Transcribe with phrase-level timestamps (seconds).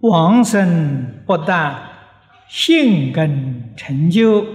[0.00, 1.90] 往生不但
[2.48, 4.46] 性根成就，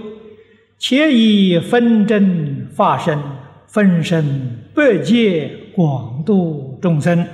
[0.78, 3.18] 且以分真法身，
[3.66, 7.28] 分身百界广度众生。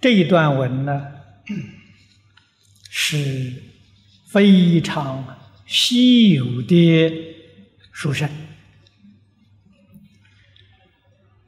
[0.00, 1.06] 这一段文呢，
[2.88, 3.52] 是
[4.26, 7.12] 非常稀有的
[7.92, 8.28] 书生。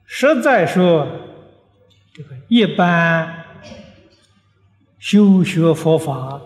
[0.06, 1.06] 实在说，
[2.14, 3.44] 这个一般
[4.98, 6.40] 修学佛法，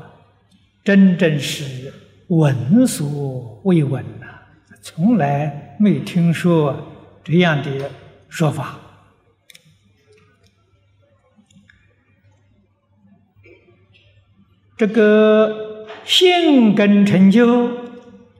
[0.84, 1.92] 真正是
[2.28, 4.26] 闻所未闻呐，
[4.80, 6.86] 从来没听说
[7.24, 7.90] 这样的
[8.28, 8.78] 说法。
[14.76, 17.70] 这个性根成就，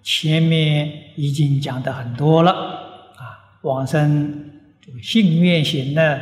[0.03, 2.53] 前面已经讲的很多了
[3.17, 4.53] 啊，往生。
[5.03, 6.19] 信愿行呢，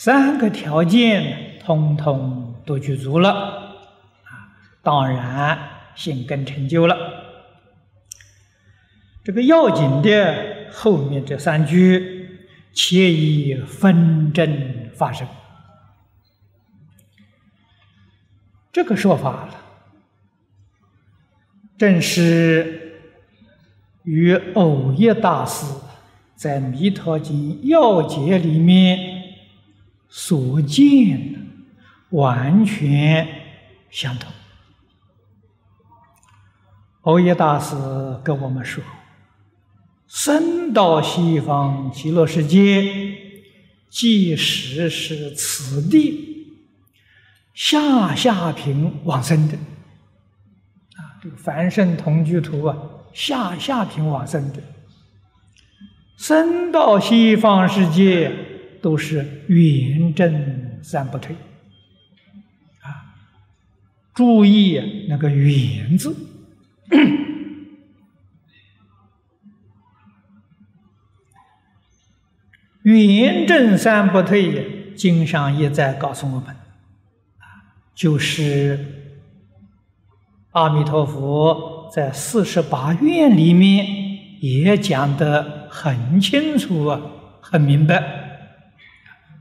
[0.00, 5.58] 三个条件通通都具足了啊，当然
[5.96, 6.96] 性根成就了。
[9.24, 15.26] 这个要紧的后面这三句，且以分真发生，
[18.72, 19.54] 这个说法了，
[21.76, 23.00] 正是
[24.04, 25.66] 与偶一大师。
[26.36, 29.17] 在《弥陀经要解》里面
[30.08, 31.46] 所见
[32.10, 33.28] 完全
[33.90, 34.32] 相同。
[37.02, 37.74] 欧耶大师
[38.22, 38.82] 跟我们说
[40.08, 42.82] ：“生到西方极乐世界，
[43.88, 46.56] 即使是此地
[47.54, 49.56] 下下品往生的
[50.96, 52.76] 啊，这个凡圣同居图啊，
[53.12, 54.62] 下下品往生的。”
[56.18, 58.30] 生到西方世界
[58.80, 61.34] 都是圆正三不退，
[62.80, 63.18] 啊，
[64.14, 66.14] 注意那个“圆”字
[72.82, 76.54] ，“圆正三不退”经上也在告诉我们，
[77.94, 78.78] 就是
[80.50, 83.86] 阿弥陀佛在四十八愿里面
[84.40, 85.56] 也讲的。
[85.70, 86.98] 很清楚啊，
[87.42, 88.17] 很明白。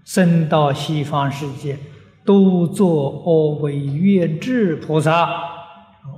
[0.07, 1.77] 生到西方世界，
[2.23, 5.27] 都做阿惟越智菩萨。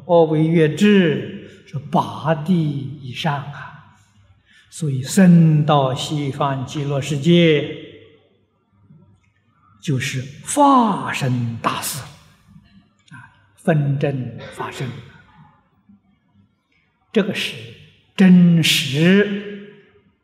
[0.05, 3.97] 阿惟越智是八地以上啊，
[4.69, 7.75] 所以生到西方极乐世界，
[9.81, 11.99] 就是化身大事
[13.09, 14.87] 啊，分真发生。
[17.11, 17.55] 这个是
[18.15, 19.57] 真实。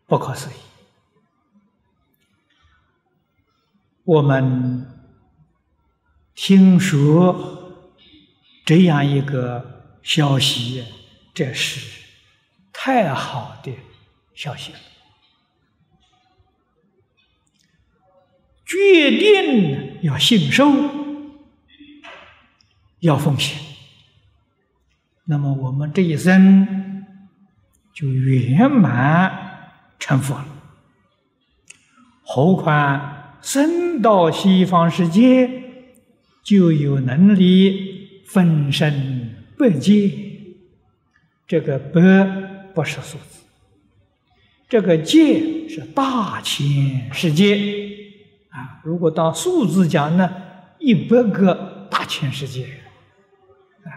[0.06, 0.54] 不可思议！
[4.06, 4.86] 我们
[6.34, 7.74] 听说
[8.64, 10.86] 这样一个消息，
[11.34, 12.04] 这是
[12.72, 13.74] 太好的
[14.34, 14.80] 消息了。
[18.66, 20.72] 决定要信受，
[23.00, 23.60] 要奉献，
[25.24, 27.06] 那么我们这一生
[27.94, 29.44] 就圆满。
[29.98, 30.46] 成佛了，
[32.22, 35.47] 何况生到西方世界，
[36.44, 40.11] 就有能力分身百界。
[41.45, 42.01] 这个百
[42.73, 43.45] 不是数字，
[44.67, 47.56] 这个界是大千世界
[48.50, 48.81] 啊。
[48.83, 50.27] 如果当数字讲呢，
[50.79, 52.66] 一百个大千世界
[53.83, 53.94] 啊，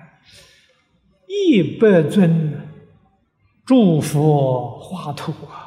[1.27, 2.53] 一百尊
[3.65, 5.65] 诸佛华土啊。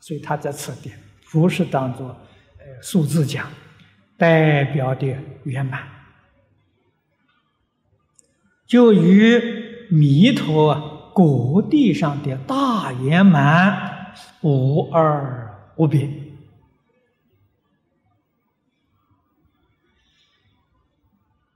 [0.00, 0.92] 所以他在此地
[1.30, 2.14] 不是当做
[2.80, 3.48] 数字讲，
[4.16, 5.82] 代表的圆满，
[8.66, 9.40] 就与
[9.90, 16.08] 弥陀果地上的大圆满无二无别。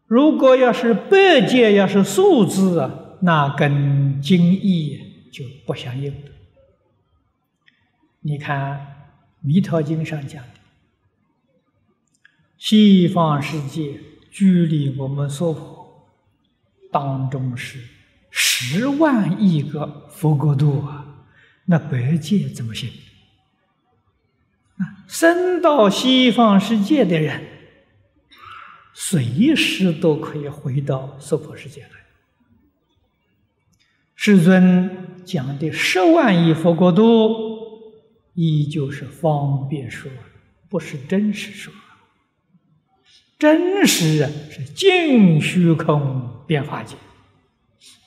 [0.06, 2.88] 如果要是百界，要是数字，
[3.23, 6.31] 那跟经义就不相应了。
[8.20, 8.79] 你看
[9.41, 10.44] 《弥陀经》上讲，
[12.68, 16.04] 西方世界距离我们娑婆
[16.90, 17.78] 当中是
[18.28, 21.28] 十万亿个佛国度啊，
[21.66, 22.90] 那白界怎么行？
[24.78, 27.40] 啊，生到西方世界的人，
[28.92, 31.90] 随时都可以回到娑婆世界来。
[34.16, 37.54] 世尊讲的十万亿佛国度。
[38.34, 40.10] 依旧是方便说，
[40.68, 41.72] 不是真实说，
[43.38, 46.97] 真实啊是净虚空变化界，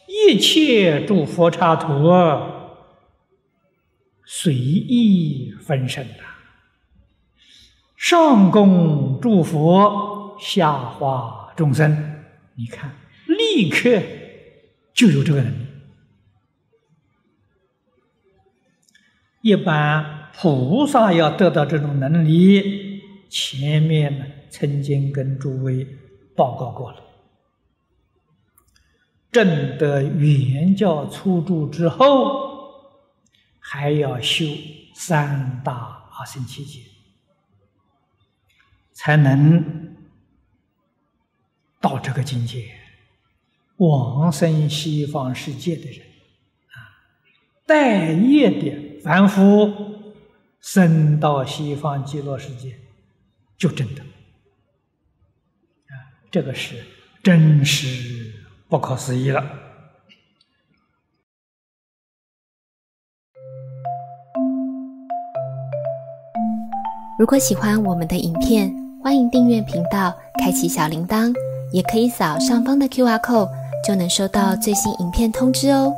[0.08, 2.10] 一切诸佛刹土
[4.26, 6.24] 随意分身的，
[7.96, 12.24] 上供诸佛，下化众生，
[12.56, 12.96] 你看，
[13.28, 14.02] 立刻
[14.94, 15.66] 就有这个能力。
[19.42, 25.88] 一般菩萨要得到这种能力，前面呢曾经跟诸位
[26.36, 27.04] 报告过了。
[29.32, 32.90] 证得圆教初住之后，
[33.60, 34.46] 还要修
[34.96, 35.74] 三大
[36.12, 36.82] 阿僧祇劫，
[38.92, 39.96] 才能
[41.80, 42.72] 到这个境界，
[43.78, 46.00] 往生西方世界的人
[46.72, 46.78] 啊，
[47.66, 48.90] 待业的。
[49.02, 49.72] 凡夫
[50.60, 52.78] 生到西方极乐世界，
[53.58, 54.04] 就真的，
[56.32, 56.76] 这个是
[57.24, 58.32] 真是
[58.68, 59.44] 不可思议了。
[67.18, 68.72] 如果喜欢我们的影片，
[69.04, 71.34] 欢迎订阅频道，开启小铃铛，
[71.74, 73.50] 也可以扫上方的 Q R code，
[73.86, 75.92] 就能收到最新影片通知哦。